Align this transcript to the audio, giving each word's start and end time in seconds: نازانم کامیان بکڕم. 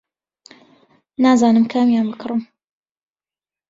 نازانم 1.23 1.65
کامیان 1.73 2.05
بکڕم. 2.11 2.41